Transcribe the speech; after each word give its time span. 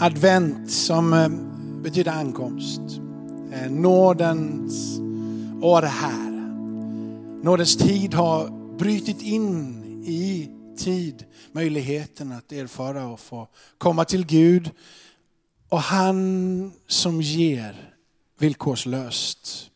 advent 0.00 0.70
som 0.70 1.12
eh, 1.12 1.28
betyder 1.82 2.12
ankomst. 2.12 2.80
Eh, 3.52 3.70
nådens 3.70 4.98
år 5.62 5.82
är 5.82 5.86
här. 5.86 6.30
Nådens 7.42 7.76
tid 7.76 8.14
har 8.14 8.48
brutit 8.78 9.22
in 9.22 9.84
i 10.04 10.50
tid 10.78 11.24
möjligheten 11.52 12.32
att 12.32 12.52
erfara 12.52 13.06
och 13.06 13.20
få 13.20 13.48
komma 13.78 14.04
till 14.04 14.26
Gud. 14.26 14.70
Och 15.68 15.80
han 15.80 16.72
som 16.86 17.22
ger 17.22 17.94
villkorslöst 18.38 19.70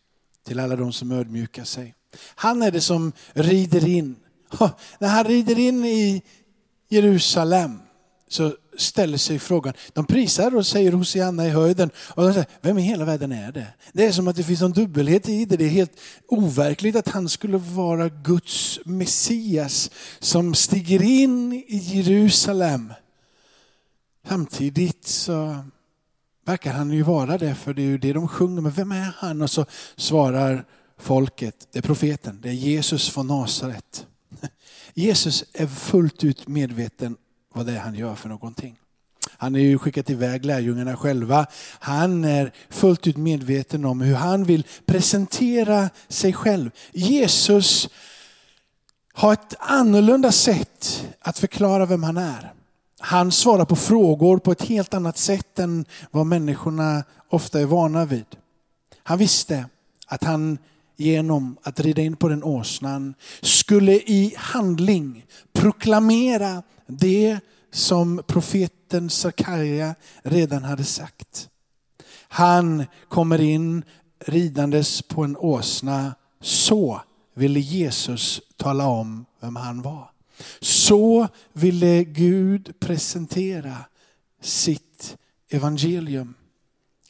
till 0.47 0.61
alla 0.61 0.77
de 0.77 0.93
som 0.93 1.13
ödmjukar 1.13 1.65
sig. 1.65 1.95
Han 2.35 2.63
är 2.63 2.71
det 2.71 2.81
som 2.81 3.13
rider 3.33 3.89
in. 3.89 4.17
När 4.99 5.09
han 5.09 5.25
rider 5.25 5.59
in 5.59 5.85
i 5.85 6.23
Jerusalem 6.89 7.79
så 8.33 8.57
ställer 8.77 9.19
sig 9.19 9.39
frågan, 9.39 9.75
de 9.93 10.07
prisar 10.07 10.57
och 10.57 10.67
säger 10.67 10.93
Hosianna 10.93 11.47
i 11.47 11.51
höjden. 11.51 11.91
Och 11.97 12.23
de 12.23 12.33
säger, 12.33 12.47
vem 12.61 12.79
i 12.79 12.83
hela 12.83 13.05
världen 13.05 13.33
är 13.33 13.53
det? 13.53 13.67
Det 13.93 14.07
är 14.07 14.13
som 14.13 14.29
att 14.29 14.37
det 14.37 14.43
finns 14.43 14.63
en 14.63 14.73
dubbelhet 14.73 15.29
i 15.29 15.45
det. 15.45 15.57
Det 15.57 15.65
är 15.65 15.69
helt 15.69 16.01
overkligt 16.29 16.97
att 16.97 17.09
han 17.09 17.29
skulle 17.29 17.57
vara 17.57 18.09
Guds 18.09 18.81
Messias 18.85 19.91
som 20.21 20.55
stiger 20.55 21.03
in 21.03 21.53
i 21.53 21.77
Jerusalem. 21.77 22.93
Samtidigt 24.29 25.07
så 25.07 25.65
verkar 26.47 26.73
han 26.73 26.93
ju 26.93 27.03
vara 27.03 27.39
det, 27.39 27.55
för 27.55 27.75
det 27.75 27.83
är 27.83 27.87
ju 27.87 27.99
det 27.99 28.13
de 28.13 28.29
sjunger. 28.29 28.61
Men 28.61 28.73
vem 28.73 28.93
är 28.93 29.15
han? 29.17 29.43
Och 29.43 29.51
så 29.51 29.67
svarar 29.97 30.65
folket, 30.99 31.69
det 31.73 31.79
är 31.79 31.83
profeten, 31.83 32.41
det 32.43 32.49
är 32.49 32.53
Jesus 32.53 33.11
från 33.11 33.27
Nasaret. 33.27 34.07
Jesus 34.95 35.45
är 35.53 35.67
fullt 35.67 36.25
ut 36.25 36.49
medveten 36.49 37.17
vad 37.53 37.67
det 37.67 37.73
är 37.73 37.79
han 37.79 37.95
gör 37.95 38.15
för 38.15 38.29
någonting. 38.29 38.77
Han 39.31 39.55
är 39.55 39.61
ju 39.61 39.79
skickat 39.79 40.11
iväg 40.11 40.45
lärjungarna 40.45 40.97
själva. 40.97 41.47
Han 41.79 42.25
är 42.25 42.53
fullt 42.71 43.07
ut 43.07 43.17
medveten 43.17 43.85
om 43.85 44.01
hur 44.01 44.15
han 44.15 44.45
vill 44.45 44.67
presentera 44.87 45.91
sig 46.09 46.33
själv. 46.33 46.71
Jesus 46.93 47.89
har 49.13 49.33
ett 49.33 49.55
annorlunda 49.59 50.33
sätt 50.33 51.07
att 51.21 51.39
förklara 51.39 51.87
vem 51.87 52.03
han 52.03 52.17
är. 52.17 52.53
Han 53.01 53.33
svarar 53.33 53.65
på 53.65 53.77
frågor 53.77 54.39
på 54.39 54.53
ett 54.53 54.63
helt 54.63 54.95
annat 54.95 55.19
sätt 55.19 55.59
än 55.59 55.85
vad 56.11 56.27
människorna 56.27 57.05
ofta 57.29 57.61
är 57.61 57.67
vana 57.67 58.05
vid. 58.05 58.27
Han 59.03 59.19
visste 59.19 59.67
att 60.07 60.25
han 60.25 60.59
genom 60.97 61.57
att 61.63 61.81
rida 61.81 62.03
in 62.03 62.17
på 62.17 62.29
den 62.29 62.45
åsnan 62.45 63.15
skulle 63.41 63.93
i 63.93 64.35
handling 64.37 65.27
proklamera 65.53 66.63
det 66.97 67.41
som 67.71 68.23
profeten 68.27 69.11
Sakarja 69.11 69.95
redan 70.23 70.65
hade 70.65 70.85
sagt. 70.85 71.49
Han 72.29 72.85
kommer 73.09 73.41
in 73.41 73.85
ridandes 74.27 75.03
på 75.03 75.25
en 75.25 75.37
åsna. 75.37 76.15
Så 76.41 77.01
ville 77.35 77.61
Jesus 77.61 78.41
tala 78.57 78.87
om 78.87 79.25
vem 79.41 79.57
han 79.57 79.83
var. 79.83 80.11
Så 80.61 81.29
ville 81.53 82.05
Gud 82.05 82.81
presentera 82.81 83.77
sitt 84.41 85.17
evangelium. 85.51 86.35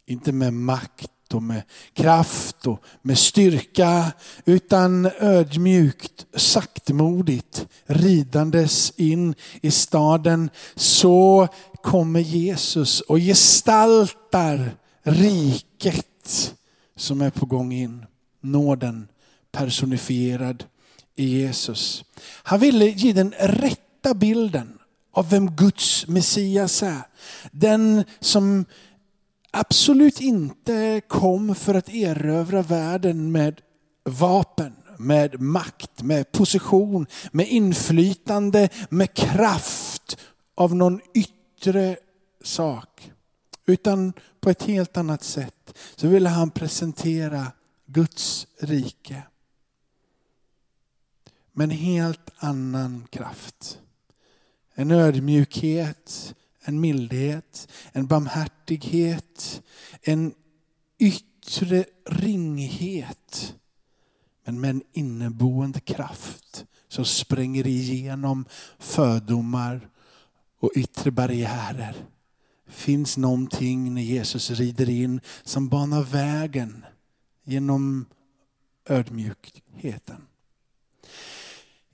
Inte 0.06 0.32
med 0.32 0.52
makt 0.52 1.10
och 1.34 1.42
med 1.42 1.62
kraft 1.94 2.66
och 2.66 2.82
med 3.02 3.18
styrka 3.18 4.12
utan 4.44 5.10
ödmjukt, 5.18 6.26
saktmodigt 6.36 7.66
ridandes 7.86 8.92
in 8.96 9.34
i 9.60 9.70
staden 9.70 10.50
så 10.74 11.48
kommer 11.82 12.20
Jesus 12.20 13.00
och 13.00 13.18
gestaltar 13.18 14.76
riket 15.02 16.54
som 16.96 17.20
är 17.20 17.30
på 17.30 17.46
gång 17.46 17.72
in. 17.72 18.06
Nåden 18.40 19.08
personifierad 19.52 20.64
i 21.16 21.24
Jesus. 21.24 22.04
Han 22.42 22.60
ville 22.60 22.86
ge 22.86 23.12
den 23.12 23.34
rätta 23.38 24.14
bilden 24.14 24.78
av 25.12 25.30
vem 25.30 25.56
Guds 25.56 26.06
Messias 26.06 26.82
är. 26.82 27.02
Den 27.50 28.04
som 28.20 28.64
absolut 29.52 30.20
inte 30.20 31.00
kom 31.08 31.54
för 31.54 31.74
att 31.74 31.88
erövra 31.88 32.62
världen 32.62 33.32
med 33.32 33.60
vapen, 34.04 34.72
med 34.98 35.40
makt, 35.40 36.02
med 36.02 36.32
position, 36.32 37.06
med 37.32 37.48
inflytande, 37.48 38.68
med 38.88 39.14
kraft 39.14 40.18
av 40.54 40.74
någon 40.74 41.00
yttre 41.14 41.96
sak. 42.42 43.12
Utan 43.66 44.12
på 44.40 44.50
ett 44.50 44.62
helt 44.62 44.96
annat 44.96 45.24
sätt 45.24 45.78
så 45.96 46.08
ville 46.08 46.28
han 46.28 46.50
presentera 46.50 47.52
Guds 47.86 48.46
rike. 48.58 49.22
Med 51.52 51.64
en 51.64 51.70
helt 51.70 52.30
annan 52.36 53.06
kraft. 53.10 53.78
En 54.74 54.90
ödmjukhet, 54.90 56.34
en 56.64 56.80
mildhet, 56.80 57.68
en 57.92 58.06
barmhärtighet, 58.06 59.62
en 60.02 60.34
yttre 60.98 61.84
ringhet. 62.06 63.54
Men 64.44 64.60
med 64.60 64.70
en 64.70 64.82
inneboende 64.92 65.80
kraft 65.80 66.64
som 66.88 67.04
spränger 67.04 67.66
igenom 67.66 68.44
fördomar 68.78 69.88
och 70.60 70.70
yttre 70.74 71.10
barriärer. 71.10 71.96
finns 72.68 73.16
någonting 73.16 73.94
när 73.94 74.02
Jesus 74.02 74.50
rider 74.50 74.90
in 74.90 75.20
som 75.42 75.68
banar 75.68 76.02
vägen 76.02 76.84
genom 77.44 78.06
ödmjukheten. 78.86 80.26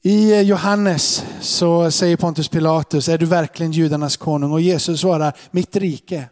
I 0.03 0.33
eh, 0.33 0.41
Johannes 0.41 1.25
så 1.41 1.91
säger 1.91 2.17
Pontus 2.17 2.49
Pilatus, 2.49 3.09
är 3.09 3.19
du 3.19 3.27
verkligen 3.27 3.73
judarnas 3.73 4.17
konung? 4.17 4.53
Och 4.53 4.61
Jesus 4.61 5.01
svarar, 5.01 5.37
mitt 5.51 5.77
rike, 5.77 6.29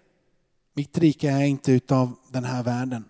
mitt 0.74 0.98
rike 0.98 1.30
är 1.30 1.44
inte 1.44 1.72
utav 1.72 2.12
den 2.32 2.44
här 2.44 2.62
världen. 2.62 3.04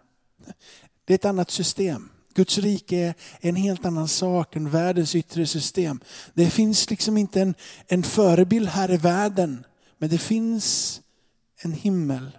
Det 1.05 1.13
är 1.13 1.15
ett 1.15 1.25
annat 1.25 1.51
system. 1.51 2.09
Guds 2.35 2.59
rike 2.59 3.15
är 3.41 3.49
en 3.49 3.57
helt 3.57 3.85
annan 3.85 4.09
sak 4.09 4.57
än 4.57 4.71
världens 4.71 5.15
yttre 5.15 5.47
system. 5.47 6.01
Det 6.35 6.51
finns 6.51 6.91
liksom 6.91 7.17
inte 7.17 7.41
en, 7.41 7.55
en 7.87 8.03
förebild 8.03 8.69
här 8.69 8.91
i 8.91 8.97
världen, 8.97 9.65
men 9.99 10.11
det 10.11 10.19
finns 10.19 11.01
en 11.63 11.73
himmel. 11.73 12.39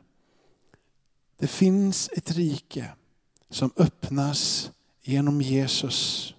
Det 1.39 1.47
finns 1.47 2.09
ett 2.13 2.31
rike 2.31 2.85
som 3.49 3.71
öppnas 3.77 4.71
genom 5.03 5.41
Jesus. 5.41 6.33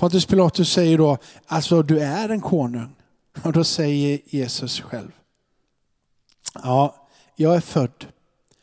Pontus 0.00 0.26
Pilatus 0.26 0.72
säger 0.72 0.98
då, 0.98 1.18
alltså 1.46 1.82
du 1.82 2.00
är 2.00 2.28
en 2.28 2.40
konung. 2.40 2.96
Och 3.42 3.52
då 3.52 3.64
säger 3.64 4.20
Jesus 4.24 4.80
själv, 4.80 5.10
ja, 6.54 7.08
jag 7.36 7.56
är 7.56 7.60
född 7.60 8.06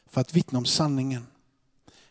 för 0.09 0.21
att 0.21 0.33
vittna 0.33 0.59
om 0.59 0.65
sanningen. 0.65 1.27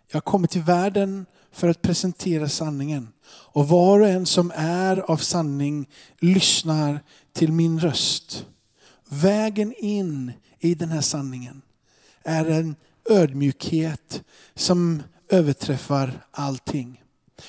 Jag 0.09 0.17
har 0.17 0.21
kommit 0.21 0.51
till 0.51 0.63
världen 0.63 1.27
för 1.53 1.69
att 1.69 1.83
presentera 1.83 2.49
sanningen. 2.49 3.09
Och 3.29 3.69
var 3.69 4.01
och 4.01 4.09
en 4.09 4.27
som 4.27 4.53
är 4.55 5.11
av 5.11 5.17
sanning 5.17 5.89
lyssnar 6.19 7.01
till 7.33 7.53
min 7.53 7.81
röst. 7.81 8.47
Vägen 9.09 9.75
in 9.79 10.33
i 10.59 10.75
den 10.75 10.89
här 10.89 11.01
sanningen 11.01 11.63
är 12.23 12.45
en 12.45 12.77
ödmjukhet 13.11 14.23
som 14.55 15.03
överträffar 15.29 16.27
allting. 16.31 17.03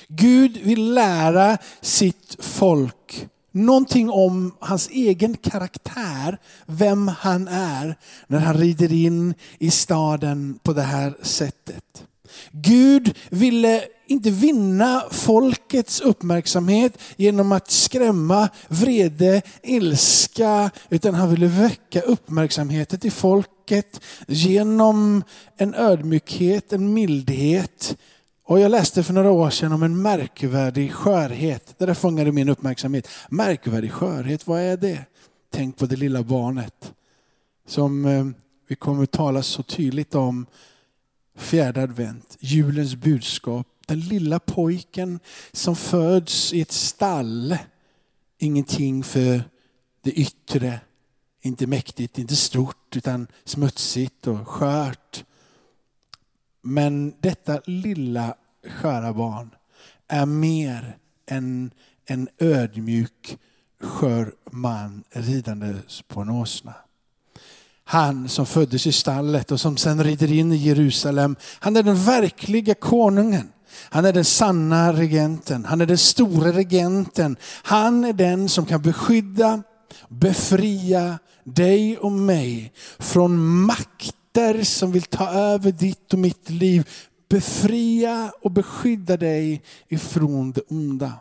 Gud 0.08 0.56
vill 0.56 0.94
lära 0.94 1.58
sitt 1.80 2.36
folk 2.38 3.28
någonting 3.52 4.10
om 4.10 4.54
hans 4.58 4.88
egen 4.88 5.36
karaktär, 5.36 6.38
vem 6.66 7.08
han 7.08 7.48
är, 7.48 7.98
när 8.26 8.38
han 8.38 8.56
rider 8.56 8.92
in 8.92 9.34
i 9.58 9.70
staden 9.70 10.58
på 10.62 10.72
det 10.72 10.82
här 10.82 11.16
sättet. 11.22 12.04
Gud 12.50 13.14
ville 13.30 13.84
inte 14.06 14.30
vinna 14.30 15.02
folkets 15.10 16.00
uppmärksamhet 16.00 16.98
genom 17.16 17.52
att 17.52 17.70
skrämma, 17.70 18.48
vrede, 18.68 19.42
ilska, 19.62 20.70
utan 20.88 21.14
han 21.14 21.30
ville 21.30 21.46
väcka 21.46 22.00
uppmärksamheten 22.00 23.00
till 23.00 23.12
folket 23.12 24.00
genom 24.26 25.22
en 25.56 25.74
ödmjukhet, 25.74 26.72
en 26.72 26.94
mildhet 26.94 27.96
och 28.48 28.60
jag 28.60 28.70
läste 28.70 29.02
för 29.02 29.14
några 29.14 29.30
år 29.30 29.50
sedan 29.50 29.72
om 29.72 29.82
en 29.82 30.02
märkvärdig 30.02 30.92
skörhet. 30.92 31.74
Det 31.78 31.86
där 31.86 31.94
fångade 31.94 32.32
min 32.32 32.48
uppmärksamhet. 32.48 33.08
Märkvärdig 33.28 33.92
skörhet, 33.92 34.46
vad 34.46 34.60
är 34.60 34.76
det? 34.76 35.04
Tänk 35.50 35.76
på 35.76 35.86
det 35.86 35.96
lilla 35.96 36.22
barnet. 36.22 36.92
Som 37.66 38.04
eh, 38.04 38.26
vi 38.68 38.76
kommer 38.76 39.02
att 39.02 39.10
tala 39.10 39.42
så 39.42 39.62
tydligt 39.62 40.14
om 40.14 40.46
fjärde 41.36 41.82
advent. 41.82 42.36
Julens 42.40 42.94
budskap. 42.94 43.66
Den 43.86 44.00
lilla 44.00 44.38
pojken 44.38 45.20
som 45.52 45.76
föds 45.76 46.52
i 46.52 46.60
ett 46.60 46.72
stall. 46.72 47.56
Ingenting 48.38 49.04
för 49.04 49.42
det 50.02 50.12
yttre. 50.12 50.80
Inte 51.40 51.66
mäktigt, 51.66 52.18
inte 52.18 52.36
stort, 52.36 52.96
utan 52.96 53.26
smutsigt 53.44 54.26
och 54.26 54.48
skört. 54.48 55.24
Men 56.62 57.14
detta 57.20 57.60
lilla 57.64 58.34
sköra 58.80 59.12
barn 59.12 59.50
är 60.08 60.26
mer 60.26 60.96
än 61.26 61.70
en 62.06 62.28
ödmjuk 62.38 63.38
skör 63.80 64.32
man 64.50 65.04
ridandes 65.10 66.02
på 66.02 66.20
en 66.20 66.30
åsna. 66.30 66.74
Han 67.84 68.28
som 68.28 68.46
föddes 68.46 68.86
i 68.86 68.92
stallet 68.92 69.52
och 69.52 69.60
som 69.60 69.76
sen 69.76 70.04
rider 70.04 70.32
in 70.32 70.52
i 70.52 70.56
Jerusalem, 70.56 71.36
han 71.60 71.76
är 71.76 71.82
den 71.82 72.04
verkliga 72.04 72.74
konungen. 72.74 73.52
Han 73.90 74.04
är 74.04 74.12
den 74.12 74.24
sanna 74.24 74.92
regenten, 74.92 75.64
han 75.64 75.80
är 75.80 75.86
den 75.86 75.98
stora 75.98 76.52
regenten. 76.52 77.36
Han 77.62 78.04
är 78.04 78.12
den 78.12 78.48
som 78.48 78.66
kan 78.66 78.82
beskydda, 78.82 79.62
befria 80.08 81.18
dig 81.44 81.98
och 81.98 82.12
mig 82.12 82.72
från 82.98 83.38
makt 83.66 84.14
makter 84.38 84.64
som 84.64 84.92
vill 84.92 85.02
ta 85.02 85.30
över 85.30 85.72
ditt 85.72 86.12
och 86.12 86.18
mitt 86.18 86.50
liv. 86.50 86.88
Befria 87.28 88.32
och 88.42 88.50
beskydda 88.50 89.16
dig 89.16 89.62
ifrån 89.88 90.52
det 90.52 90.60
onda. 90.68 91.12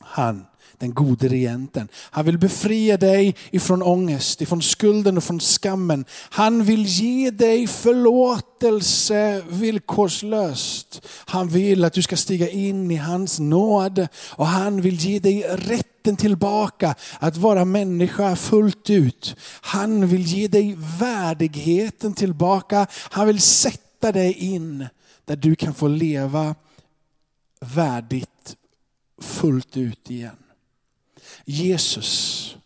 Han 0.00 0.44
den 0.78 0.94
gode 0.94 1.28
regenten. 1.28 1.88
Han 2.10 2.24
vill 2.24 2.38
befria 2.38 2.96
dig 2.96 3.34
ifrån 3.50 3.82
ångest, 3.82 4.42
ifrån 4.42 4.62
skulden 4.62 5.16
och 5.16 5.24
från 5.24 5.40
skammen. 5.40 6.04
Han 6.30 6.64
vill 6.64 6.86
ge 6.86 7.30
dig 7.30 7.66
förlåtelse 7.66 9.42
villkorslöst. 9.48 11.06
Han 11.24 11.48
vill 11.48 11.84
att 11.84 11.92
du 11.92 12.02
ska 12.02 12.16
stiga 12.16 12.48
in 12.48 12.90
i 12.90 12.96
hans 12.96 13.40
nåd 13.40 14.08
och 14.30 14.46
han 14.46 14.80
vill 14.80 14.96
ge 14.96 15.18
dig 15.18 15.42
rätt 15.42 15.91
rätten 16.02 16.16
tillbaka 16.16 16.94
att 17.20 17.36
vara 17.36 17.64
människa 17.64 18.36
fullt 18.36 18.90
ut. 18.90 19.36
Han 19.60 20.06
vill 20.06 20.22
ge 20.22 20.48
dig 20.48 20.76
värdigheten 21.00 22.14
tillbaka. 22.14 22.86
Han 23.10 23.26
vill 23.26 23.40
sätta 23.40 24.12
dig 24.12 24.32
in 24.32 24.86
där 25.24 25.36
du 25.36 25.54
kan 25.54 25.74
få 25.74 25.88
leva 25.88 26.54
värdigt 27.60 28.56
fullt 29.20 29.76
ut 29.76 30.10
igen. 30.10 30.36
Jesus, 31.44 32.56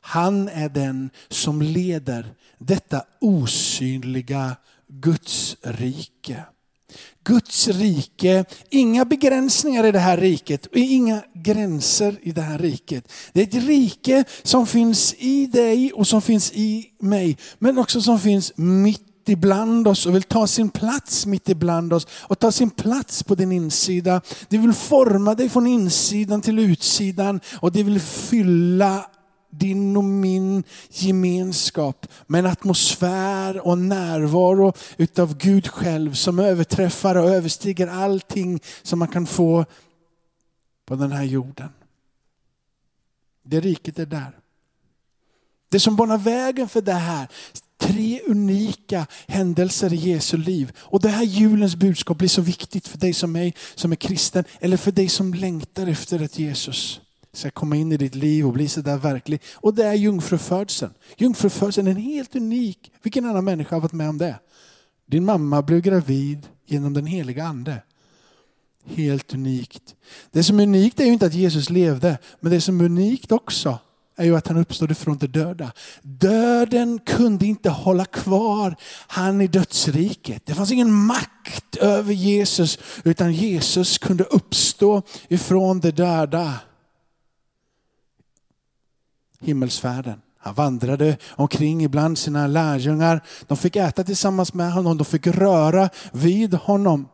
han 0.00 0.48
är 0.48 0.68
den 0.68 1.10
som 1.28 1.62
leder 1.62 2.34
detta 2.58 3.04
osynliga 3.20 4.56
Guds 4.86 5.56
rike. 5.62 6.44
Guds 7.24 7.68
rike, 7.68 8.44
inga 8.70 9.04
begränsningar 9.04 9.86
i 9.86 9.92
det 9.92 9.98
här 9.98 10.16
riket 10.16 10.66
och 10.66 10.76
inga 10.76 11.22
gränser 11.34 12.16
i 12.22 12.32
det 12.32 12.40
här 12.42 12.58
riket. 12.58 13.12
Det 13.32 13.40
är 13.40 13.58
ett 13.58 13.64
rike 13.64 14.24
som 14.42 14.66
finns 14.66 15.14
i 15.18 15.46
dig 15.46 15.92
och 15.92 16.06
som 16.06 16.22
finns 16.22 16.52
i 16.52 16.86
mig, 17.00 17.36
men 17.58 17.78
också 17.78 18.00
som 18.00 18.20
finns 18.20 18.52
mitt 18.56 19.02
ibland 19.28 19.88
oss 19.88 20.06
och 20.06 20.14
vill 20.14 20.22
ta 20.22 20.46
sin 20.46 20.68
plats 20.68 21.26
mitt 21.26 21.48
ibland 21.48 21.92
oss 21.92 22.06
och 22.10 22.38
ta 22.38 22.52
sin 22.52 22.70
plats 22.70 23.22
på 23.22 23.34
din 23.34 23.52
insida. 23.52 24.20
Det 24.48 24.58
vill 24.58 24.72
forma 24.72 25.34
dig 25.34 25.48
från 25.48 25.66
insidan 25.66 26.42
till 26.42 26.58
utsidan 26.58 27.40
och 27.60 27.72
det 27.72 27.82
vill 27.82 28.00
fylla 28.00 29.06
din 29.58 29.96
och 29.96 30.04
min 30.04 30.64
gemenskap 30.90 32.06
med 32.26 32.38
en 32.38 32.46
atmosfär 32.46 33.66
och 33.66 33.78
närvaro 33.78 34.72
utav 34.96 35.38
Gud 35.38 35.68
själv 35.68 36.14
som 36.14 36.38
överträffar 36.38 37.14
och 37.14 37.30
överstiger 37.30 37.86
allting 37.86 38.60
som 38.82 38.98
man 38.98 39.08
kan 39.08 39.26
få 39.26 39.64
på 40.86 40.96
den 40.96 41.12
här 41.12 41.24
jorden. 41.24 41.68
Det 43.42 43.60
riket 43.60 43.98
är 43.98 44.06
där. 44.06 44.38
Det 45.68 45.80
som 45.80 45.96
banar 45.96 46.18
vägen 46.18 46.68
för 46.68 46.80
det 46.80 46.92
här 46.92 47.28
Tre 47.78 48.20
unika 48.26 49.06
händelser 49.26 49.92
i 49.92 49.96
Jesu 49.96 50.36
liv. 50.36 50.72
Och 50.78 51.00
det 51.00 51.08
här 51.08 51.24
julens 51.24 51.76
budskap 51.76 52.18
blir 52.18 52.28
så 52.28 52.42
viktigt 52.42 52.88
för 52.88 52.98
dig 52.98 53.12
som 53.12 53.32
mig 53.32 53.54
som 53.74 53.92
är 53.92 53.96
kristen, 53.96 54.44
eller 54.60 54.76
för 54.76 54.92
dig 54.92 55.08
som 55.08 55.34
längtar 55.34 55.86
efter 55.86 56.22
ett 56.22 56.38
Jesus 56.38 57.00
ska 57.36 57.50
komma 57.50 57.76
in 57.76 57.92
i 57.92 57.96
ditt 57.96 58.14
liv 58.14 58.46
och 58.46 58.52
bli 58.52 58.68
så 58.68 58.80
där 58.80 58.96
verklig. 58.96 59.40
Och 59.54 59.74
det 59.74 59.84
är 59.84 59.94
jungfrufödseln. 59.94 60.92
Jungfrufödseln 61.16 61.86
är 61.86 61.92
helt 61.92 62.36
unik. 62.36 62.92
Vilken 63.02 63.24
annan 63.24 63.44
människa 63.44 63.76
har 63.76 63.80
varit 63.80 63.92
med 63.92 64.08
om 64.08 64.18
det? 64.18 64.38
Din 65.06 65.24
mamma 65.24 65.62
blev 65.62 65.80
gravid 65.80 66.46
genom 66.66 66.92
den 66.94 67.06
heliga 67.06 67.44
ande. 67.44 67.82
Helt 68.84 69.34
unikt. 69.34 69.94
Det 70.30 70.42
som 70.42 70.60
är 70.60 70.62
unikt 70.62 71.00
är 71.00 71.04
ju 71.04 71.12
inte 71.12 71.26
att 71.26 71.34
Jesus 71.34 71.70
levde, 71.70 72.18
men 72.40 72.52
det 72.52 72.60
som 72.60 72.80
är 72.80 72.84
unikt 72.84 73.32
också 73.32 73.78
är 74.16 74.24
ju 74.24 74.36
att 74.36 74.48
han 74.48 74.56
uppstod 74.56 74.90
ifrån 74.90 75.18
de 75.18 75.26
döda. 75.26 75.72
Döden 76.02 76.98
kunde 76.98 77.46
inte 77.46 77.70
hålla 77.70 78.04
kvar 78.04 78.76
han 79.06 79.40
i 79.40 79.46
dödsriket. 79.46 80.46
Det 80.46 80.54
fanns 80.54 80.72
ingen 80.72 80.92
makt 80.92 81.76
över 81.76 82.12
Jesus 82.12 82.78
utan 83.04 83.32
Jesus 83.32 83.98
kunde 83.98 84.24
uppstå 84.24 85.02
ifrån 85.28 85.80
de 85.80 85.90
döda. 85.90 86.54
Himmelsfärden. 89.40 90.20
Han 90.38 90.54
vandrade 90.54 91.16
omkring 91.28 91.84
ibland 91.84 92.18
sina 92.18 92.46
lärjungar. 92.46 93.22
De 93.46 93.56
fick 93.56 93.76
äta 93.76 94.04
tillsammans 94.04 94.54
med 94.54 94.72
honom, 94.72 94.98
de 94.98 95.04
fick 95.04 95.26
röra 95.26 95.88
vid 96.12 96.54
honom. 96.54 97.08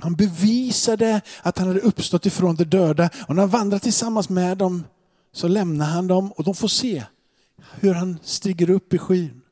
Han 0.00 0.14
bevisade 0.14 1.20
att 1.42 1.58
han 1.58 1.68
hade 1.68 1.80
uppstått 1.80 2.26
ifrån 2.26 2.56
de 2.56 2.64
döda 2.64 3.10
och 3.28 3.34
när 3.34 3.42
han 3.42 3.50
vandrade 3.50 3.82
tillsammans 3.82 4.28
med 4.28 4.58
dem 4.58 4.84
så 5.32 5.48
lämnar 5.48 5.86
han 5.86 6.06
dem 6.06 6.32
och 6.32 6.44
de 6.44 6.54
får 6.54 6.68
se 6.68 7.04
hur 7.80 7.94
han 7.94 8.18
stiger 8.22 8.70
upp 8.70 8.94
i 8.94 8.98
skyn. 8.98 9.42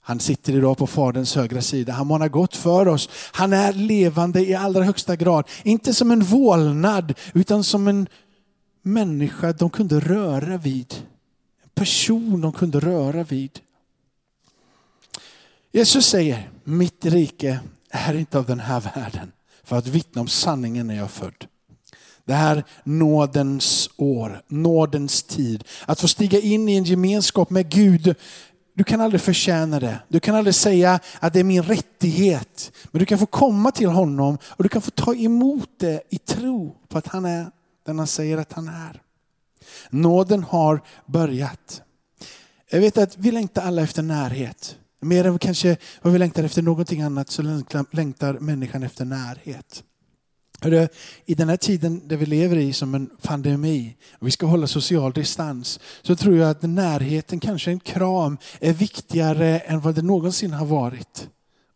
Han 0.00 0.20
sitter 0.20 0.52
idag 0.52 0.78
på 0.78 0.86
Faderns 0.86 1.34
högra 1.34 1.62
sida. 1.62 1.92
Han 1.92 2.06
manar 2.06 2.28
gott 2.28 2.56
för 2.56 2.88
oss. 2.88 3.08
Han 3.32 3.52
är 3.52 3.72
levande 3.72 4.40
i 4.40 4.54
allra 4.54 4.84
högsta 4.84 5.16
grad. 5.16 5.44
Inte 5.62 5.94
som 5.94 6.10
en 6.10 6.20
vålnad 6.20 7.14
utan 7.34 7.64
som 7.64 7.88
en 7.88 8.06
människa 8.82 9.52
de 9.52 9.70
kunde 9.70 10.00
röra 10.00 10.56
vid. 10.56 10.94
En 11.62 11.68
person 11.74 12.40
de 12.40 12.52
kunde 12.52 12.80
röra 12.80 13.24
vid. 13.24 13.60
Jesus 15.72 16.06
säger, 16.06 16.50
mitt 16.64 17.04
rike 17.04 17.60
är 17.90 18.14
inte 18.14 18.38
av 18.38 18.46
den 18.46 18.60
här 18.60 18.80
världen. 18.80 19.32
För 19.64 19.76
att 19.76 19.86
vittna 19.86 20.20
om 20.20 20.28
sanningen 20.28 20.90
är 20.90 20.96
jag 20.96 21.10
född. 21.10 21.46
Det 22.24 22.34
här 22.34 22.64
nådens 22.84 23.90
år, 23.96 24.42
nådens 24.48 25.22
tid. 25.22 25.64
Att 25.86 26.00
få 26.00 26.08
stiga 26.08 26.40
in 26.40 26.68
i 26.68 26.76
en 26.76 26.84
gemenskap 26.84 27.50
med 27.50 27.70
Gud. 27.70 28.14
Du 28.74 28.84
kan 28.84 29.00
aldrig 29.00 29.20
förtjäna 29.20 29.80
det. 29.80 29.98
Du 30.08 30.20
kan 30.20 30.34
aldrig 30.34 30.54
säga 30.54 31.00
att 31.20 31.32
det 31.32 31.40
är 31.40 31.44
min 31.44 31.62
rättighet. 31.62 32.72
Men 32.90 32.98
du 32.98 33.06
kan 33.06 33.18
få 33.18 33.26
komma 33.26 33.70
till 33.70 33.88
honom 33.88 34.38
och 34.44 34.62
du 34.62 34.68
kan 34.68 34.82
få 34.82 34.90
ta 34.90 35.14
emot 35.14 35.70
det 35.76 36.02
i 36.10 36.18
tro 36.18 36.76
på 36.88 36.98
att 36.98 37.06
han 37.06 37.24
är 37.24 37.46
den 37.84 37.98
han 37.98 38.06
säger 38.06 38.38
att 38.38 38.52
han 38.52 38.68
är. 38.68 39.02
Nåden 39.90 40.42
har 40.42 40.82
börjat. 41.06 41.82
Jag 42.70 42.80
vet 42.80 42.98
att 42.98 43.16
vi 43.16 43.30
längtar 43.30 43.62
alla 43.62 43.82
efter 43.82 44.02
närhet. 44.02 44.76
Mer 45.00 45.26
än 45.26 45.38
kanske 45.38 45.76
vad 46.02 46.12
vi 46.12 46.18
längtar 46.18 46.44
efter 46.44 46.62
någonting 46.62 47.02
annat 47.02 47.30
så 47.30 47.62
längtar 47.90 48.38
människan 48.38 48.82
efter 48.82 49.04
närhet. 49.04 49.84
I 51.24 51.34
den 51.34 51.48
här 51.48 51.56
tiden 51.56 52.08
där 52.08 52.16
vi 52.16 52.26
lever 52.26 52.56
i 52.56 52.72
som 52.72 52.94
en 52.94 53.10
pandemi 53.22 53.96
och 54.18 54.26
vi 54.26 54.30
ska 54.30 54.46
hålla 54.46 54.66
social 54.66 55.12
distans 55.12 55.80
så 56.02 56.16
tror 56.16 56.36
jag 56.36 56.50
att 56.50 56.62
närheten, 56.62 57.40
kanske 57.40 57.70
en 57.70 57.80
kram, 57.80 58.38
är 58.60 58.72
viktigare 58.72 59.58
än 59.58 59.80
vad 59.80 59.94
det 59.94 60.02
någonsin 60.02 60.52
har 60.52 60.66
varit. 60.66 61.28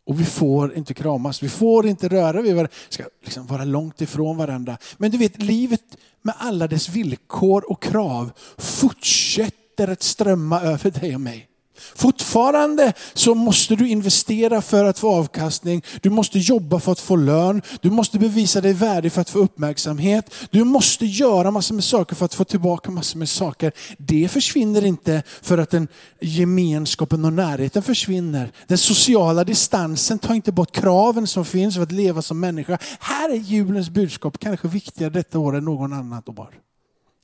Och 0.05 0.19
vi 0.19 0.25
får 0.25 0.73
inte 0.73 0.93
kramas, 0.93 1.43
vi 1.43 1.49
får 1.49 1.85
inte 1.85 2.07
röra 2.07 2.41
vid 2.41 2.55
varandra, 2.55 2.73
vi 2.89 2.93
ska 2.93 3.03
liksom 3.23 3.47
vara 3.47 3.63
långt 3.63 4.01
ifrån 4.01 4.37
varandra. 4.37 4.77
Men 4.97 5.11
du 5.11 5.17
vet, 5.17 5.41
livet 5.41 5.83
med 6.21 6.35
alla 6.37 6.67
dess 6.67 6.89
villkor 6.89 7.71
och 7.71 7.83
krav 7.83 8.31
fortsätter 8.57 9.87
att 9.87 10.03
strömma 10.03 10.61
över 10.61 10.91
dig 10.91 11.15
och 11.15 11.21
mig. 11.21 11.47
Fortfarande 11.95 12.93
så 13.13 13.35
måste 13.35 13.75
du 13.75 13.89
investera 13.89 14.61
för 14.61 14.85
att 14.85 14.99
få 14.99 15.15
avkastning. 15.15 15.81
Du 16.01 16.09
måste 16.09 16.39
jobba 16.39 16.79
för 16.79 16.91
att 16.91 16.99
få 16.99 17.15
lön. 17.15 17.61
Du 17.81 17.89
måste 17.89 18.19
bevisa 18.19 18.61
dig 18.61 18.73
värdig 18.73 19.11
för 19.11 19.21
att 19.21 19.29
få 19.29 19.39
uppmärksamhet. 19.39 20.33
Du 20.49 20.63
måste 20.63 21.05
göra 21.05 21.51
massor 21.51 21.75
med 21.75 21.83
saker 21.83 22.15
för 22.15 22.25
att 22.25 22.33
få 22.33 22.43
tillbaka 22.43 22.91
massor 22.91 23.19
med 23.19 23.29
saker. 23.29 23.71
Det 23.97 24.27
försvinner 24.27 24.85
inte 24.85 25.23
för 25.41 25.57
att 25.57 25.69
den 25.69 25.87
gemenskapen 26.21 27.25
och 27.25 27.33
närheten 27.33 27.83
försvinner. 27.83 28.51
Den 28.67 28.77
sociala 28.77 29.43
distansen 29.43 30.19
tar 30.19 30.33
inte 30.33 30.51
bort 30.51 30.71
kraven 30.71 31.27
som 31.27 31.45
finns 31.45 31.75
för 31.75 31.83
att 31.83 31.91
leva 31.91 32.21
som 32.21 32.39
människa. 32.39 32.77
Här 32.99 33.29
är 33.29 33.35
julens 33.35 33.89
budskap 33.89 34.39
kanske 34.39 34.67
viktigare 34.67 35.13
detta 35.13 35.39
år 35.39 35.55
än 35.55 35.65
någon 35.65 35.93
annat 35.93 36.29
år. 36.29 36.59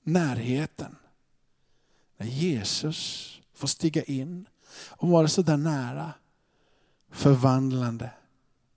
Närheten. 0.04 0.96
När 2.18 2.28
Jesus 2.28 3.28
får 3.56 3.68
stiga 3.68 4.04
in 4.04 4.46
och 4.74 5.10
vara 5.10 5.28
så 5.28 5.42
där 5.42 5.58
nära. 5.58 6.14
Förvandlande, 7.12 8.12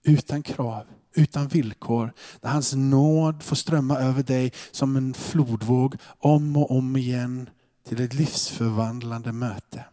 utan 0.03 0.43
krav, 0.43 0.85
utan 1.13 1.47
villkor. 1.47 2.13
Där 2.41 2.49
hans 2.49 2.73
nåd 2.73 3.43
får 3.43 3.55
strömma 3.55 3.99
över 3.99 4.23
dig 4.23 4.51
som 4.71 4.95
en 4.95 5.13
flodvåg 5.13 5.95
om 6.19 6.57
och 6.57 6.71
om 6.71 6.97
igen 6.97 7.49
till 7.87 8.01
ett 8.01 8.13
livsförvandlande 8.13 9.31
möte. 9.31 9.85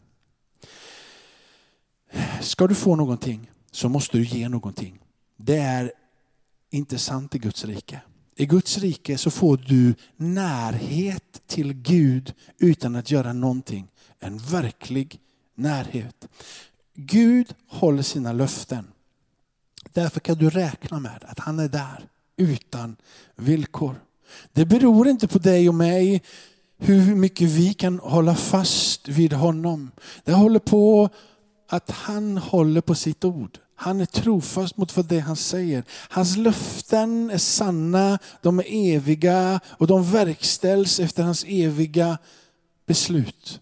Ska 2.40 2.66
du 2.66 2.74
få 2.74 2.96
någonting 2.96 3.50
så 3.72 3.88
måste 3.88 4.18
du 4.18 4.24
ge 4.24 4.48
någonting. 4.48 4.98
Det 5.36 5.56
är 5.56 5.92
inte 6.70 6.98
sant 6.98 7.34
i 7.34 7.38
Guds 7.38 7.64
rike. 7.64 8.00
I 8.36 8.46
Guds 8.46 8.78
rike 8.78 9.18
så 9.18 9.30
får 9.30 9.56
du 9.56 9.94
närhet 10.16 11.42
till 11.46 11.72
Gud 11.72 12.34
utan 12.58 12.96
att 12.96 13.10
göra 13.10 13.32
någonting. 13.32 13.88
En 14.18 14.38
verklig 14.38 15.20
närhet. 15.54 16.28
Gud 16.94 17.54
håller 17.68 18.02
sina 18.02 18.32
löften. 18.32 18.86
Därför 19.92 20.20
kan 20.20 20.38
du 20.38 20.50
räkna 20.50 21.00
med 21.00 21.24
att 21.28 21.38
han 21.38 21.58
är 21.58 21.68
där 21.68 22.08
utan 22.36 22.96
villkor. 23.36 24.00
Det 24.52 24.64
beror 24.64 25.08
inte 25.08 25.28
på 25.28 25.38
dig 25.38 25.68
och 25.68 25.74
mig 25.74 26.22
hur 26.78 27.14
mycket 27.14 27.48
vi 27.48 27.74
kan 27.74 27.98
hålla 27.98 28.34
fast 28.34 29.08
vid 29.08 29.32
honom. 29.32 29.90
Det 30.24 30.32
håller 30.32 30.58
på 30.58 31.08
att 31.68 31.90
han 31.90 32.38
håller 32.38 32.80
på 32.80 32.94
sitt 32.94 33.24
ord. 33.24 33.58
Han 33.74 34.00
är 34.00 34.06
trofast 34.06 34.76
mot 34.76 34.96
vad 34.96 35.06
det 35.06 35.18
han 35.18 35.36
säger. 35.36 35.84
Hans 36.08 36.36
löften 36.36 37.30
är 37.30 37.38
sanna, 37.38 38.18
de 38.42 38.58
är 38.58 38.64
eviga 38.66 39.60
och 39.66 39.86
de 39.86 40.10
verkställs 40.10 41.00
efter 41.00 41.22
hans 41.22 41.44
eviga 41.48 42.18
beslut. 42.86 43.60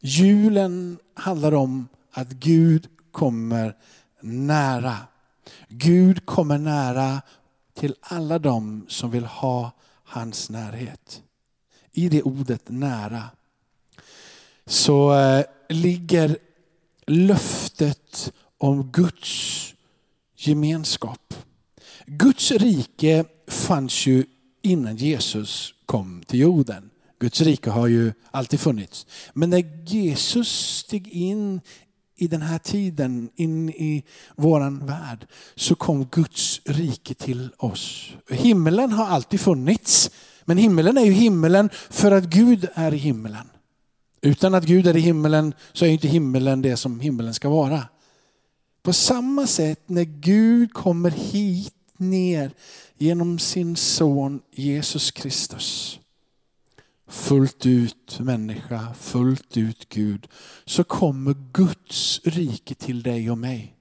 Julen 0.00 0.98
handlar 1.14 1.54
om 1.54 1.88
att 2.10 2.30
Gud 2.30 2.88
kommer 3.12 3.76
nära. 4.20 4.96
Gud 5.68 6.26
kommer 6.26 6.58
nära 6.58 7.22
till 7.74 7.94
alla 8.00 8.38
dem 8.38 8.86
som 8.88 9.10
vill 9.10 9.24
ha 9.24 9.70
hans 10.04 10.50
närhet. 10.50 11.22
I 11.92 12.08
det 12.08 12.22
ordet 12.22 12.68
nära 12.68 13.22
så 14.66 15.14
eh, 15.14 15.44
ligger 15.68 16.38
löftet 17.06 18.32
om 18.58 18.90
Guds 18.90 19.74
gemenskap. 20.36 21.34
Guds 22.06 22.50
rike 22.50 23.24
fanns 23.46 24.06
ju 24.06 24.24
innan 24.62 24.96
Jesus 24.96 25.74
kom 25.86 26.22
till 26.26 26.40
jorden. 26.40 26.89
Guds 27.20 27.40
rike 27.40 27.70
har 27.70 27.86
ju 27.86 28.12
alltid 28.30 28.60
funnits. 28.60 29.06
Men 29.34 29.50
när 29.50 29.84
Jesus 29.86 30.48
steg 30.48 31.08
in 31.08 31.60
i 32.16 32.26
den 32.26 32.42
här 32.42 32.58
tiden, 32.58 33.30
in 33.36 33.68
i 33.70 34.04
våran 34.36 34.86
värld, 34.86 35.26
så 35.54 35.74
kom 35.74 36.04
Guds 36.04 36.60
rike 36.64 37.14
till 37.14 37.50
oss. 37.56 38.10
Himmelen 38.30 38.92
har 38.92 39.06
alltid 39.06 39.40
funnits, 39.40 40.10
men 40.44 40.58
himmelen 40.58 40.98
är 40.98 41.04
ju 41.04 41.12
himmelen 41.12 41.70
för 41.90 42.10
att 42.10 42.24
Gud 42.24 42.68
är 42.74 42.94
i 42.94 42.96
himmelen. 42.96 43.46
Utan 44.22 44.54
att 44.54 44.64
Gud 44.64 44.86
är 44.86 44.96
i 44.96 45.00
himmelen 45.00 45.54
så 45.72 45.84
är 45.84 45.88
inte 45.88 46.08
himmelen 46.08 46.62
det 46.62 46.76
som 46.76 47.00
himmelen 47.00 47.34
ska 47.34 47.48
vara. 47.48 47.88
På 48.82 48.92
samma 48.92 49.46
sätt 49.46 49.82
när 49.86 50.04
Gud 50.04 50.72
kommer 50.72 51.10
hit 51.10 51.74
ner 51.96 52.50
genom 52.98 53.38
sin 53.38 53.76
son 53.76 54.40
Jesus 54.52 55.10
Kristus. 55.10 55.99
Fullt 57.10 57.66
ut 57.66 58.20
människa, 58.20 58.94
fullt 58.94 59.56
ut 59.56 59.88
Gud. 59.88 60.28
Så 60.64 60.84
kommer 60.84 61.34
Guds 61.52 62.20
rike 62.24 62.74
till 62.74 63.02
dig 63.02 63.30
och 63.30 63.38
mig. 63.38 63.76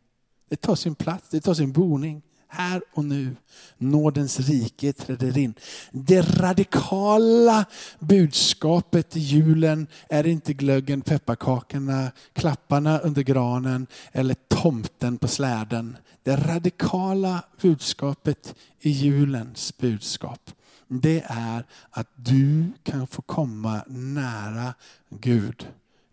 Det 0.49 0.55
tar 0.55 0.75
sin 0.75 0.95
plats, 0.95 1.29
det 1.29 1.41
tar 1.41 1.53
sin 1.53 1.71
boning 1.71 2.21
här 2.47 2.81
och 2.93 3.05
nu. 3.05 3.35
Nådens 3.77 4.39
rike 4.39 4.93
träder 4.93 5.37
in. 5.37 5.53
Det 5.91 6.21
radikala 6.21 7.65
budskapet 7.99 9.15
i 9.15 9.19
julen 9.19 9.87
är 10.09 10.27
inte 10.27 10.53
glöggen, 10.53 11.01
pepparkakorna, 11.01 12.11
klapparna 12.33 12.99
under 12.99 13.21
granen 13.21 13.87
eller 14.11 14.35
tomten 14.47 15.17
på 15.17 15.27
släden. 15.27 15.97
Det 16.23 16.35
radikala 16.35 17.43
budskapet 17.61 18.55
i 18.81 18.89
julens 18.89 19.77
budskap 19.77 20.51
det 20.89 21.23
är 21.27 21.65
att 21.89 22.07
du 22.15 22.71
kan 22.83 23.07
få 23.07 23.21
komma 23.21 23.83
nära 23.87 24.73
Gud 25.09 25.67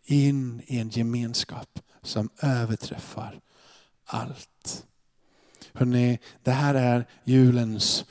in 0.04 0.62
i 0.66 0.78
en 0.78 0.88
gemenskap 0.88 1.80
som 2.02 2.28
överträffar 2.42 3.40
allt. 4.04 4.86
Hörrni, 5.72 6.18
det 6.42 6.50
här 6.50 6.74
är 6.74 7.06
julens 7.24 8.04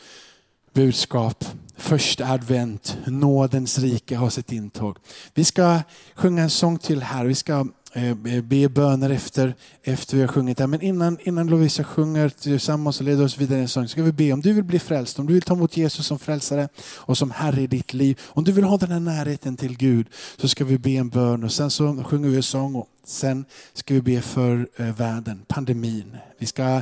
budskap. 0.76 1.46
Första 1.78 2.26
advent, 2.26 2.98
nådens 3.06 3.80
rike 3.80 4.16
har 4.16 4.30
sitt 4.30 4.52
intåg. 4.52 4.98
Vi 5.34 5.44
ska 5.44 5.80
sjunga 6.16 6.44
en 6.44 6.50
sång 6.50 6.78
till 6.78 7.04
här. 7.04 7.26
Vi 7.26 7.36
ska 7.36 7.68
eh, 7.94 8.16
be 8.44 8.70
böner 8.70 9.10
efter, 9.10 9.56
efter 9.84 10.16
vi 10.16 10.22
har 10.22 10.28
sjungit 10.28 10.60
här. 10.60 10.68
Men 10.68 10.82
innan, 10.82 11.18
innan 11.22 11.48
Lovisa 11.48 11.84
sjunger 11.84 12.30
tillsammans 12.30 13.00
och 13.00 13.06
leder 13.06 13.26
oss 13.26 13.38
vidare 13.38 13.60
i 13.60 13.62
en 13.62 13.68
sång 13.68 13.88
ska 13.88 14.04
vi 14.04 14.12
be 14.12 14.34
om 14.34 14.42
du 14.42 14.54
vill 14.54 14.64
bli 14.64 14.80
frälst, 14.80 15.20
om 15.20 15.28
du 15.28 15.34
vill 15.34 15.42
ta 15.42 15.54
emot 15.54 15.78
Jesus 15.78 16.08
som 16.08 16.20
frälsare 16.20 16.70
och 16.96 17.18
som 17.18 17.32
Herre 17.32 17.62
i 17.62 17.68
ditt 17.68 17.94
liv. 17.94 18.20
Om 18.26 18.44
du 18.44 18.52
vill 18.52 18.64
ha 18.64 18.78
den 18.78 18.92
här 18.92 19.00
närheten 19.00 19.58
till 19.58 19.78
Gud 19.78 20.08
så 20.38 20.48
ska 20.48 20.66
vi 20.66 20.78
be 20.78 20.92
en 20.92 21.10
bön 21.10 21.44
och 21.44 21.52
sen 21.52 21.72
så 21.72 22.04
sjunger 22.04 22.30
vi 22.30 22.36
en 22.36 22.44
sång 22.44 22.76
och 22.76 22.88
sen 23.06 23.46
ska 23.74 23.94
vi 23.94 24.02
be 24.02 24.22
för 24.22 24.68
eh, 24.76 24.96
världen, 24.96 25.42
pandemin. 25.48 26.18
Vi 26.40 26.46
ska 26.46 26.82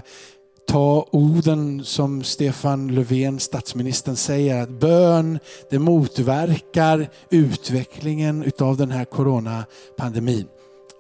ta 0.74 1.08
orden 1.12 1.84
som 1.84 2.24
Stefan 2.24 2.88
Löfven, 2.88 3.40
statsministern, 3.40 4.16
säger 4.16 4.62
att 4.62 4.70
bön 4.70 5.40
det 5.70 5.80
motverkar 5.80 7.10
utvecklingen 7.30 8.44
utav 8.44 8.78
den 8.78 8.92
här 8.92 9.06
coronapandemin. 9.06 10.46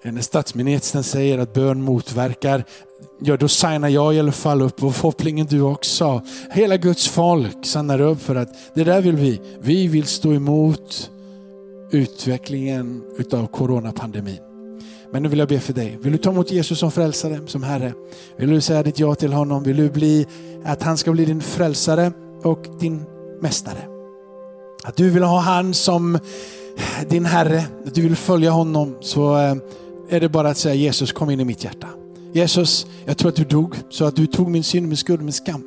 När 0.03 0.21
statsministern 0.21 1.03
säger 1.03 1.37
att 1.37 1.53
bön 1.53 1.81
motverkar, 1.81 2.63
ja 3.19 3.37
då 3.37 3.47
signar 3.47 3.89
jag 3.89 4.15
i 4.15 4.19
alla 4.19 4.31
fall 4.31 4.61
upp 4.61 4.83
och 4.83 4.95
förhoppningen 4.95 5.47
du 5.49 5.61
också. 5.61 6.21
Hela 6.51 6.77
Guds 6.77 7.07
folk 7.07 7.65
signar 7.65 8.01
upp 8.01 8.21
för 8.21 8.35
att 8.35 8.49
det 8.75 8.83
där 8.83 9.01
vill 9.01 9.15
vi. 9.15 9.41
Vi 9.61 9.87
vill 9.87 10.05
stå 10.05 10.33
emot 10.33 11.11
utvecklingen 11.91 13.03
utav 13.17 13.47
coronapandemin. 13.47 14.52
Men 15.13 15.23
nu 15.23 15.29
vill 15.29 15.39
jag 15.39 15.47
be 15.47 15.59
för 15.59 15.73
dig. 15.73 15.97
Vill 16.01 16.11
du 16.11 16.17
ta 16.17 16.29
emot 16.29 16.51
Jesus 16.51 16.79
som 16.79 16.91
frälsare, 16.91 17.39
som 17.45 17.63
Herre? 17.63 17.93
Vill 18.37 18.49
du 18.49 18.61
säga 18.61 18.83
ditt 18.83 18.99
ja 18.99 19.15
till 19.15 19.33
honom? 19.33 19.63
Vill 19.63 19.77
du 19.77 19.89
bli, 19.89 20.27
att 20.63 20.83
han 20.83 20.97
ska 20.97 21.11
bli 21.11 21.25
din 21.25 21.41
frälsare 21.41 22.11
och 22.43 22.65
din 22.79 23.01
mästare? 23.41 23.87
Att 24.83 24.95
du 24.95 25.09
vill 25.09 25.23
ha 25.23 25.39
han 25.39 25.73
som 25.73 26.19
din 27.09 27.25
Herre, 27.25 27.65
att 27.85 27.95
du 27.95 28.01
vill 28.01 28.15
följa 28.15 28.51
honom 28.51 28.95
så 29.01 29.37
eh, 29.37 29.55
är 30.09 30.19
det 30.19 30.29
bara 30.29 30.49
att 30.49 30.57
säga 30.57 30.75
Jesus 30.75 31.11
kom 31.11 31.29
in 31.29 31.39
i 31.39 31.45
mitt 31.45 31.63
hjärta. 31.63 31.87
Jesus, 32.33 32.87
jag 33.05 33.17
tror 33.17 33.29
att 33.29 33.35
du 33.35 33.43
dog 33.43 33.75
så 33.89 34.05
att 34.05 34.15
du 34.15 34.27
tog 34.27 34.49
min 34.49 34.63
synd, 34.63 34.87
min 34.87 34.97
skuld, 34.97 35.21
min 35.21 35.33
skam. 35.33 35.63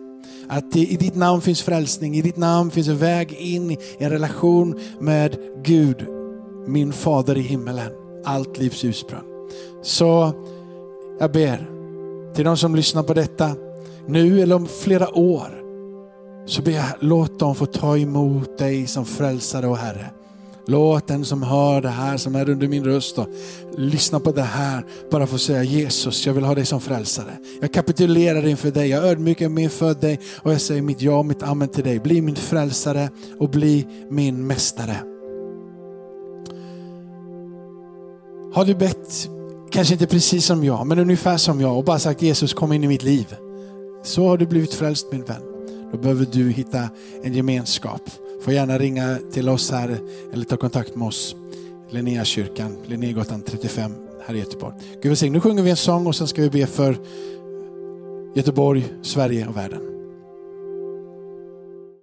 Att 0.49 0.77
i 0.77 0.97
ditt 0.97 1.15
namn 1.15 1.41
finns 1.41 1.63
frälsning, 1.63 2.17
i 2.17 2.23
ditt 2.23 2.37
namn 2.37 2.71
finns 2.71 2.89
en 2.89 2.99
väg 2.99 3.33
in 3.33 3.71
i 3.71 3.79
en 3.99 4.11
relation 4.11 4.81
med 5.01 5.37
Gud, 5.65 6.07
min 6.67 6.93
fader 6.93 7.39
i 7.39 7.43
himmelen, 7.43 7.93
allt 8.25 8.59
livs 8.59 8.85
ursprung. 8.85 9.36
Så 9.83 10.33
jag 11.19 11.33
ber 11.33 11.71
till 12.35 12.45
de 12.45 12.57
som 12.57 12.75
lyssnar 12.75 13.03
på 13.03 13.15
detta 13.15 13.51
nu 14.07 14.41
eller 14.41 14.57
om 14.57 14.67
flera 14.67 15.19
år. 15.19 15.63
Så 16.47 16.63
ber 16.63 16.73
jag, 16.73 16.85
låt 17.01 17.39
dem 17.39 17.55
få 17.55 17.67
ta 17.67 17.99
emot 17.99 18.59
dig 18.59 18.87
som 18.87 19.05
frälsare 19.05 19.67
och 19.67 19.77
Herre. 19.77 20.11
Låt 20.69 21.07
den 21.07 21.25
som 21.25 21.43
hör 21.43 21.81
det 21.81 21.89
här, 21.89 22.17
som 22.17 22.35
är 22.35 22.51
under 22.51 22.69
min 22.69 22.85
röst 22.85 23.19
och 23.19 23.29
lyssnar 23.77 24.21
på 24.21 24.33
det 24.33 24.43
här, 24.43 24.85
bara 25.11 25.27
få 25.27 25.39
säga 25.39 25.63
Jesus, 25.63 26.27
jag 26.27 26.35
vill 26.35 26.45
ha 26.45 26.55
dig 26.55 26.67
som 26.67 26.81
frälsare. 26.81 27.37
Jag 27.61 27.73
kapitulerar 27.73 28.47
inför 28.47 28.71
dig, 28.71 28.89
jag 28.89 29.05
ödmjukar 29.05 29.49
mig 29.49 29.65
inför 29.65 29.95
dig 29.95 30.21
och 30.43 30.53
jag 30.53 30.61
säger 30.61 30.83
mitt 30.83 31.03
ja 31.03 31.19
och 31.19 31.27
mitt 31.27 31.43
amen 31.43 31.69
till 31.69 31.85
dig. 31.85 31.99
Bli 31.99 32.21
min 32.21 32.37
frälsare 32.37 33.11
och 33.39 33.49
bli 33.49 33.87
min 34.11 34.47
mästare. 34.47 34.97
Har 38.53 38.65
du 38.65 38.75
bett 38.75 39.29
Kanske 39.77 39.95
inte 39.95 40.07
precis 40.07 40.47
som 40.47 40.65
jag, 40.65 40.87
men 40.87 40.99
ungefär 40.99 41.37
som 41.37 41.61
jag 41.61 41.79
och 41.79 41.85
bara 41.85 41.99
sagt 41.99 42.23
Jesus 42.23 42.55
kom 42.55 42.73
in 42.73 42.85
i 42.85 42.89
mitt 42.89 43.03
liv. 43.03 43.37
Så 44.05 44.29
har 44.29 44.39
du 44.39 44.47
blivit 44.47 44.75
frälst 44.75 45.13
min 45.13 45.25
vän. 45.25 45.43
Då 45.93 45.99
behöver 45.99 46.27
du 46.33 46.51
hitta 46.51 46.89
en 47.23 47.35
gemenskap. 47.35 48.01
Får 48.43 48.53
gärna 48.53 48.79
ringa 48.79 49.19
till 49.33 49.49
oss 49.49 49.71
här 49.71 49.99
eller 50.33 50.45
ta 50.45 50.57
kontakt 50.57 50.97
med 50.97 51.09
oss. 51.09 51.37
Linnéakyrkan, 51.91 52.77
Linnégatan 52.87 53.43
35 53.43 53.93
här 54.27 54.35
i 54.35 54.39
Göteborg. 54.39 54.75
Gud 55.03 55.11
välsigne. 55.11 55.33
Nu 55.33 55.41
sjunger 55.41 55.63
vi 55.63 55.71
en 55.71 55.77
sång 55.77 56.07
och 56.07 56.17
sen 56.17 56.29
ska 56.29 56.43
vi 56.43 56.51
be 56.51 56.67
för 56.67 56.99
Göteborg, 58.35 58.85
Sverige 59.03 59.47
och 59.47 59.57
världen. 59.57 59.96